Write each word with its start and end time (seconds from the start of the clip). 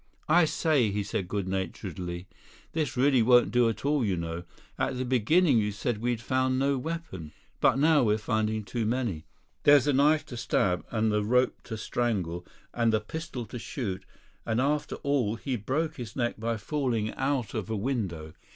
"I 0.27 0.45
say," 0.45 0.89
he 0.89 1.03
said 1.03 1.27
good 1.27 1.47
naturedly, 1.47 2.25
"this 2.71 2.97
really 2.97 3.21
won't 3.21 3.51
do 3.51 3.69
at 3.69 3.85
all, 3.85 4.03
you 4.03 4.17
know. 4.17 4.45
At 4.79 4.97
the 4.97 5.05
beginning 5.05 5.59
you 5.59 5.71
said 5.71 5.99
we'd 5.99 6.23
found 6.23 6.57
no 6.57 6.75
weapon. 6.79 7.33
But 7.59 7.77
now 7.77 8.01
we're 8.01 8.17
finding 8.17 8.63
too 8.63 8.83
many; 8.87 9.25
there's 9.61 9.85
the 9.85 9.93
knife 9.93 10.25
to 10.25 10.37
stab, 10.37 10.83
and 10.89 11.11
the 11.11 11.23
rope 11.23 11.61
to 11.65 11.77
strangle, 11.77 12.43
and 12.73 12.91
the 12.91 12.99
pistol 12.99 13.45
to 13.45 13.59
shoot; 13.59 14.03
and 14.43 14.59
after 14.59 14.95
all 15.03 15.35
he 15.35 15.55
broke 15.55 15.97
his 15.97 16.15
neck 16.15 16.39
by 16.39 16.57
falling 16.57 17.13
out 17.13 17.53
of 17.53 17.69
a 17.69 17.75
window! 17.77 18.33